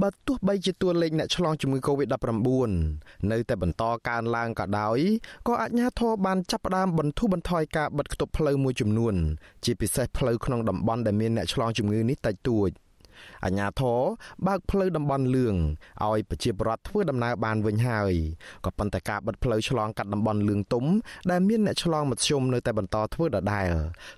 [0.00, 2.48] បើទោះបីជាតួលេខអ្នកឆ្លងជំងឺ Covid-19
[3.32, 4.98] នៅតែបន្តកើនឡើងក៏ដោយ
[5.48, 9.14] ក៏អាជ្ញាធរបានចាប់ផ្ដើមបន្ធូរបន្ថយការបិទគប់ផ្លូវមួយចំនួន
[9.64, 12.70] ជាពិសេសផ្លូវក្នុងតំបន់ដែលមានអ្នកឆ្លងជំងឺនេះតិចតួច។
[13.44, 14.00] អាជ្ញាធរ
[14.46, 15.56] បើកផ្លូវតំបន់លឿង
[16.04, 18.12] ឲ្យប្រជាពលរដ្ឋធ្វើដំណើរបានវិញហើយ
[18.64, 20.84] ក៏ប៉ុន្តែការបិទផ្លូវឆ្លងកាត់តំបន់លឿងទុំ
[21.30, 23.68] ដែលមានអ្នកឆ្លងមធ្យមនៅតែបន្តធ្វើដដែល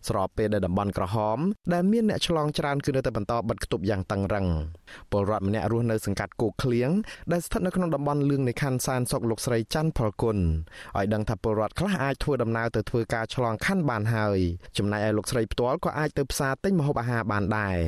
[0.09, 1.39] ស្របពេលដែលតំបន់ក្រហម
[1.73, 4.46] ដែលមានអ្នកឆ្លងច្រើនគឺនៅតែបន្តបិទគប់យ៉ាងតឹងរឹង
[5.11, 6.91] ពលរដ្ឋម្នាក់រស់នៅសង្កាត់គោកឃ្លៀង
[7.32, 10.39] ដែលស្ថិតនៅក្នុងតំបន់លឿងនៃខណ្ឌសានសុកលោកស្រីច័ន្ទផលគុណ
[10.96, 14.39] ឲ្យដឹងថាពលរដ្ឋខ្លះអាចធ្វើដំណើរទៅធ្វើការឆ្លងខណ្ឌបានហើយ
[14.79, 17.79] ចំណែកឯលោកស្រីផ្ទាល់ក៏អាចទៅផ្សារទិញម្ហូបអាហារបានដែរ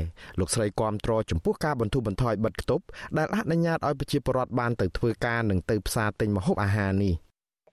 [0.41, 2.84] លោកស្រីគាំទ្រចំពោះការបន្ធូរបន្ថយបិទគប់
[3.19, 7.15] ដែលអនុញ្ញាតឲ្យប្រជាពលរដ្ឋបានទៅធ្វើការនិងទៅផ្សារទិញម្ហូបអាហារនេះ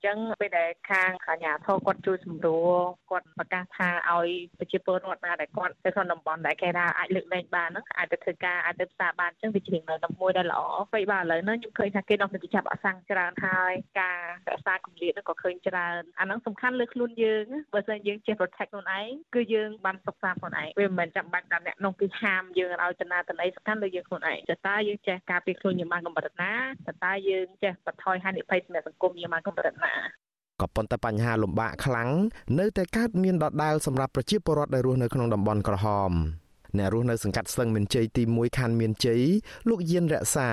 [0.06, 2.76] ចឹងពេលដែលខាងអាជ្ញាធរគាត់ជួយសម្រួល
[3.10, 4.28] គាត់ប្រកាសថាឲ្យ
[4.60, 10.62] ប្រជាពលរដ្ឋណាដែលគាត់ទៅក្នុងតំបន់ដែលគេថាអាចលើកលែងបានហ្នឹងអាចទៅធ្វើការអាចទៅផ្សារបានចឹងវាជានៅតែមួយដែលល្អ
[10.94, 14.20] ពេលបាទឥឡូវហ្នឹងខ្ញុំឃើញថាគេដល់ទៅចាប់អសាំងច្រើនហើយការ
[14.52, 26.54] រក្សាគម្លាតហ្នឹងក៏ឃើញច្រើនអាហ្នឹងសំខាន់លើខ្លួនយើងបើមិនយើងចេះ protect ខ្លួនឯងគឺយើងបានសុខសាន្តខ្លួនឯងវាមិនមែនចាំបាច់តែអ្នកនោះគឺហាមយើងឲ្យទៅណាទៅណីសំខាន់លើយើងខ្លួនឯងតើតើយើងចេះការពារខ្លួនយើងបានកម្រិតណា
[26.88, 29.93] តើតើយើងចេះបន្ថយហានិភ័យសម្រាប់សង្គមយើងបានកម្រិតណា
[30.62, 32.10] ក៏ប៉ុន្តែបញ្ហាលំបាកខ្លាំង
[32.60, 36.14] នៅតែកើតមានដដែលសម្រាប់ប្រជាពលរដ្ឋដែលរស់នៅក្នុងតំបន់ក្រហម
[36.78, 39.22] អ្នករស់នៅសង្កាត់ស្ទឹងមានជ័យទី1ខណ្ឌមានជ័យ
[39.70, 40.50] លោកយានរក្សា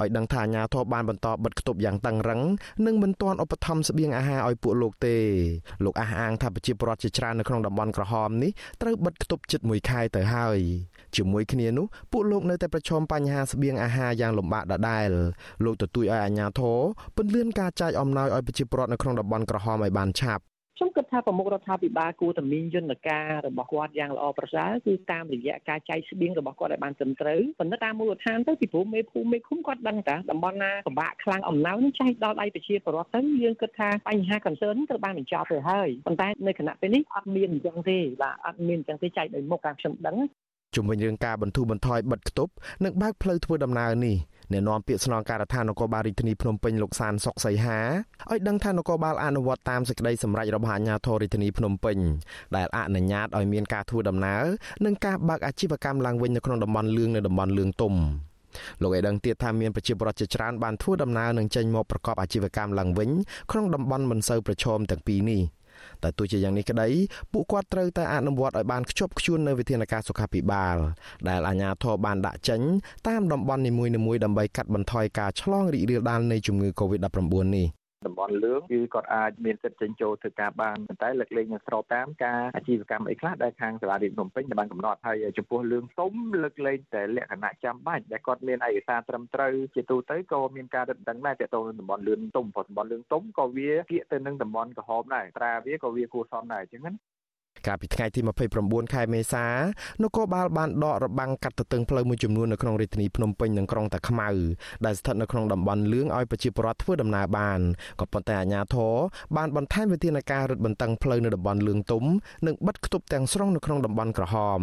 [0.00, 2.40] ឲ្យដឹងថាអាញាធរបានបន្តបិទគប់យ៉ាងតឹងរឹង
[2.86, 5.16] និងមិនទាន់ឧបត្ថម្ភស្បៀងអាហារឲ្យពួកលោកទេ
[5.84, 8.50] លោកអះអាងថាប្រជាពលរដ្ឋជាច្រើននៅក្នុងតំបន់ក្រហមនេះ
[8.82, 10.58] ត្រូវបិទគប់ជិត1ខែទៅហើយ
[11.16, 15.08] ជាមួយគ្នានោះពួកលោកនៅតែប្រឈមបញ្ហាស្បៀងអាហារយ៉ាងលំបាកដដែល
[15.64, 16.78] លោកទទូចឲ្យអាជ្ញាធរ
[17.16, 20.42] ពន្យាការចែកអំណោយឲ្យប្រជាពលរដ្ឋនៅក្នុងតំបន់ក្រហមឲ្យបានឆាប់
[20.80, 40.16] ខ្ញុំគិតថាប្រមុខរដ្ឋាភិបាលគួរតែមានយន្តការរបស់គាត់យ៉ាងល្អប្រសើរគឺតាមរយៈការចែកស្បៀងរបស់គាត់ឲ្យបានត្រឹមត្រូវប៉ុន្តែតាមមូលដ្ឋានទៅពីព្រោះមេភូមិមេឃុំគាត់ដឹងតាតំបន់ណាពិបាកខ្លាំងអំណោយនឹងចែកដល់ដៃប្រជាពលរដ្ឋទៅយើងគិតថាបញ្ហា concern ត្រូវបានបញ្ចប់ទៅហើយប៉ុន្តែនៅគណៈពេលនេះអត់មានអញ្ចឹងទេបាទអត់មានអញ្ចឹងទេចែកដោយមុខតាមខ្ញុំដឹង
[40.74, 42.52] ជុំវិញរឿងការបន្ធូរបន្ថយបិទគប់
[42.84, 44.16] និងបើកផ្លូវធ្វើដំណើរនេះ
[44.52, 47.78] អ្នកនាំពាក្យស្នងការដ្ឋាននគរបាលរាជធានីភ្នំពេញលោកសានសុកសីហា
[48.30, 51.96] ឲ្យដឹងថានគរបាលអនុវត្តតាមសេចក្តីសម្រេចរបស់អាជ្ញាធររាជធានីភ្នំពេញ
[52.56, 54.44] ដែលអនុញ្ញាតឲ្យមានការធ្វើដំណើរ
[54.84, 57.94] និងការបើកអាជីវកម្មឡើងវិញនៅក្នុងតំបន់លឿងនៅតំបន់លឿងទុំ
[58.82, 63.10] លោកឲ្យដឹងទៀតថាមានប្រជាពលរដ្ឋជាច្រើនបានធ្វើដំណើរនិងចេញមកប្រកបអាជីវកម្មឡើងវិញ
[63.50, 65.42] ក្នុងតំបន់មិនសូវប្រឈមទាំងពីរនេះ។
[66.02, 66.88] តែទោះជាយ៉ាងនេះក្តី
[67.32, 70.76] ពួកគាត់ត្រូវតែអនុវត្តឲ្យបានខ្ជាប់ខ្ជួននៅវិធានការសុខាភិបាល
[71.28, 72.60] ដែលអាជ្ញាធរបានដាក់ចេញ
[73.08, 86.12] តាមតំបន់នីមួយៗដើម្បីកាត់បន្ថយការឆ្លងរីករាលដាលនៃជំងឺ Covid-19 នេះ តំបន់លឿងគឺគាត់អាចមានសិទ្ធិចេញចូលធ្វើការបានប៉ុន្តែលើកលែងនឹងស្របតាមការអាជីវកម្មអីខ្លះដែលខាងសាលារៀនភ្នំពេញបានកំណត់ហើយចំពោះលឿងទុំ
[86.42, 96.92] លើកលែងតែលក្ខណៈចាំបាច់ដែលគាត់មានឯកសារត្រឹមត្រូវជាទូទៅក៏មានការរឹតបន្តឹងដែរទាក់ទងនឹងតំបន់លឿងទុំព្រោះតំបន់លឿងទុំក៏វាគៀកទៅនឹងតំបន់ក្រហមដែរត្រាវាក៏វាគួរសមដែរអញ្ចឹងណា
[97.66, 98.20] កាលពីថ្ងៃទី
[98.56, 99.46] 29ខែមេសា
[100.02, 104.28] នគរបាលបានដករបាំងកាត់ទទឹងផ្លូវមួយចំនួននៅក្នុងរាជធានីភ្នំពេញនិងក្រុងតាខ្មៅ
[104.86, 107.60] ដែលស្ថិតនៅក្នុងតំបន់លឿងឲ្យប្រជាពលរដ្ឋធ្វើដំណើរបាន
[108.00, 108.94] ក៏ប៉ុន្តែអាជ្ញាធរ
[109.36, 112.04] បានបន្ថែមវិធានការរឹតបន្តឹងផ្លូវនៅតំបន់លឿងទុំ
[112.46, 114.60] និងបិទគប់ទាំងស្រុងនៅក្នុងតំបន់ក្រហម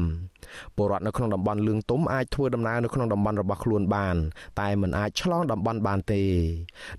[0.76, 4.16] ពលរដ្ឋនៅក្នុងតំបន់លឿងទុំអាចធ្វើដំណើរនៅក្នុងតំបន់របស់ខ្លួនបាន
[4.62, 6.22] តែមិនអាចឆ្លងតំបន់បានទេ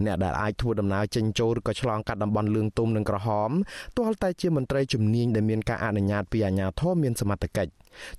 [0.04, 3.50] អ្នកដែលអាចធ្វើដំណើរចេញចូលឬក៏ឆ្លងកាត់តំបន់លឿងទុំនិងក្រហម
[3.98, 7.72] ទាល់តែជាមន្ត្រីជំនាញដែលមានការអនុញ្ញាតពីអាជ្ញាធរមានសមត្ថកិច្ច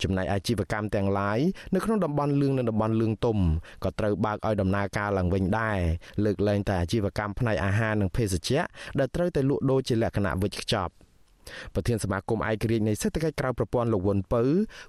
[0.03, 1.39] ចំណែកអាជីវកម្មទាំងឡាយ
[1.73, 3.37] នៅក្នុងតំបន់លឿងនិងតំបន់លឿងទុំ
[3.83, 5.79] ក៏ត្រូវបើកឲ្យដំណើរការឡើងវិញដែរ
[6.23, 8.61] លើកលែងតែអាជីវកម្មផ្នែកអាហារនិងភេសជ្ជៈ
[8.99, 10.93] ដែលត្រូវតែលក់ដូរជាលក្ខណៈវិជ្ជាខ្ចប់
[11.73, 14.43] ប្រធានសមាគមឯករាជ្យនៃសេដ្ឋកិច្ចក្រៅប្រព័ន្ធលោកវុនពៅ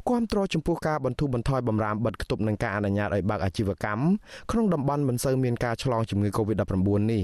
[0.09, 4.03] គាំទ្រចំពោះការបន្ធូរបន្ថយបំរាមបិទគប់នឹងការអនុញ្ញាតឲ្យបើកអាជីវកម្ម
[4.51, 7.23] ក្នុងតំបន់មិនសូវមានការឆ្លងជំងឺ Covid-19 នេះ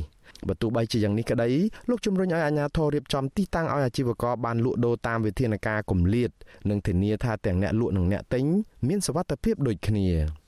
[0.49, 1.49] បើទោះបីជាយ៉ាងនេះក្តី
[1.89, 6.31] លោកជំរុញឲ្យអាជ្ញាធររៀបចំទីតាំងឲ្យអាជីវករបានលក់ដូរតាមវិធានការគម្លាត
[6.71, 8.45] និងធានាថាទាំងអ្នកលក់និងអ្នកទិញ
[8.89, 10.46] មានសុវត្ថិភាពដូចគ្នា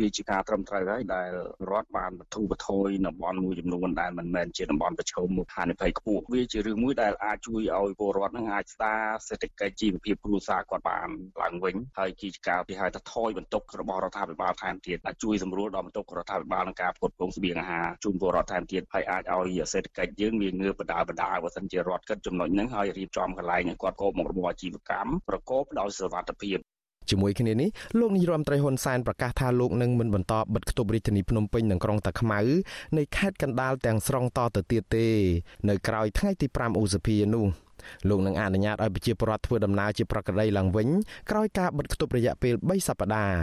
[0.00, 1.28] វាជាការត្រឹមត្រូវហើយដែល
[1.70, 11.08] រដ្ឋបានបទូបថយតំបន់មួយចំនួនដែលមិនមែនជាតំបន់ប្រឈមហានិភ័យខ្ពស់វាជារឿងមួយដែលអាចជួយឲ្យពលរដ្ឋនឹងអាចស្ដារសេដ្ឋកិច្ចជីវភាពគ្រួសារគាត់បាន
[11.42, 26.58] ឡើងវិញហើយជាការគេហៅថាថយបន្ទុករបស់រដ្ឋាភិបាលថែមទៀតអាចជួយសម្រួលដល់បន្ទុករដ្ឋាភិបាលក្នុងការផ្គត់ផ្គង់ស្បៀងអាហារជូនពលរដ្ឋថែមទៀតហើយអាចឲ្យសេដ្ឋកិច្ចយើងមានងើបបណ្ដាបណ្ដាបើសិនជារដ្ឋគិតចំណុចហ្នឹងហើយរៀបចំកន្លែងឲ្យគាត់កោបមុខរបរអាជីវកម្មប្រកបដោយសុវត្ថិភាព
[27.10, 27.68] ជាមួយគ្នានេះ
[27.98, 32.40] លោកនាយរដ្ឋមន្ត្រីហ៊ុនសែនប្រកាសថាលោកនឹងមិនបន្តបិទគប់រាជធានីភ្នំពេញនិងក្រុងតាខ្មៅ
[32.96, 35.06] នៃខេត្តកណ្ដាលទាំងស្រុងតទៅទៀតទេ
[35.68, 37.46] នៅក្រៅថ្ងៃទី5ឧសភានោះ
[38.08, 40.88] លោកនឹងអនុញ្ញាតឲ្យប្រជាពលរដ្ឋធ្វើដំណើរជាប្រក្រតីឡើងវិញ
[41.30, 43.38] ក្រោយការបិទគប់រយៈពេល3សប្តាហ៍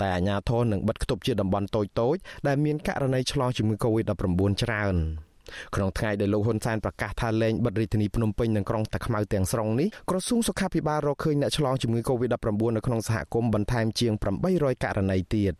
[0.00, 4.96] តែអាជ្ញាធរនឹងបិទគប់ជាតំបន់តូចៗដែលមានករណីឆ្លងជំងឺ Covid-19 ច្រើន។
[5.74, 14.12] ក្នុងថ្ងៃដែលលោកហ៊ុនសែនប្រកាសថាលែងបិទរាជធានីភ្នំពេញនិងក្រុងតាខ្មៅទាំងស្រុងនេះក្រសួងសុខាភិបាលរកឃើញអ្នកឆ្លងជំងឺ Covid-19 នៅក្នុងសហគមន៍បន្ថែមជាង
[14.48, 15.54] 800ករណីទៀត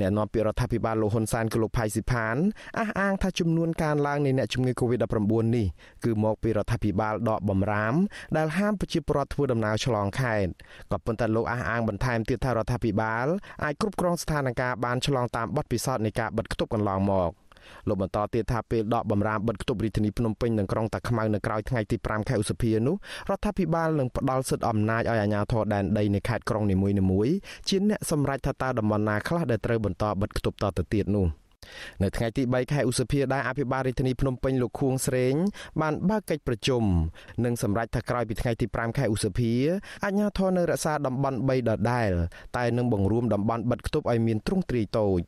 [0.00, 2.36] អ្នកនាំពាក្យរដ្ឋាភិបាលលោកហ៊ុនសែនគឺលោកផៃស៊ីផាន
[2.78, 5.66] អះអាងថាចំនួនកើនឡើងនៃអ្នកជំងឺ Covid-19 នេះ
[6.04, 7.94] គឺមកពីរដ្ឋាភិបាលដកបំរាម
[8.36, 10.50] ដែលហាមប្រជាពលរដ្ឋធ្វើដំណើរឆ្លងខេត្ត
[10.92, 13.26] ក៏ប៉ុន្តែលោកអះអាងបន្ថែមទៀតថារដ្ឋាភិបាល
[13.64, 17.32] អាចគ្រប់គ្រងស្ថានភាពបានឆ្លងតាមបទពិសោធន៍នៃការបិទគប់កន្លងមក។
[17.88, 22.96] លោកបន្តទៀតថាពេលដកបំរាមបិទគប់រាជធានីភ្នំពេញនិងក្រុងតាខ្មៅនៅក្រៅថ្ងៃទី5ខែឧសភានោះ
[23.30, 26.76] រដ្ឋាភិបាលនឹងផ្ដល់សិទ្ធិអំណាចឲ្យអាជ្ញាធរដែនដីនៃខេត្តក្រុងនី
[27.10, 27.34] មួយៗ
[27.68, 31.26] ជាអ្នកសម្រេចថាតើតំបន់ណាខ្លះដែលត្រូវបន្តបិទគប់តទៅទៀតនោះ
[32.02, 35.34] នៅថ្ងៃទី3ខែឧសភាដែរអភិបាលរាជធានីភ្នំពេញលោកខួងស្រេង
[35.80, 36.82] បានបើកកិច្ចប្រជុំ
[37.44, 39.52] និងសម្រេចថាក្រោយពីថ្ងៃទី5ខែឧសភា
[40.04, 42.10] អាជ្ញាធរនៅរក្សាតំបន់3ដដែល
[42.56, 45.20] តែនឹងបង្រួមតំបន់បិទគប់ឲ្យមានទ្រង់ទ្រាយតូច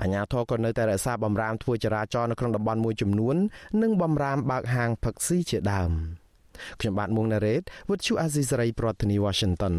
[0.00, 3.36] អាជ្ញាធរក៏នៅតែរក្សាបំរាមធ្វើចរាចរណ៍នៅក្នុងតំបន់មួយចំនួន
[3.82, 5.92] និងបំរាមបើកហាងផឹកស៊ីជាដើម
[6.80, 9.74] ខ្ញុំបាទមុងណារ៉េត With you Azizi Saray ប្រធានាទី Washington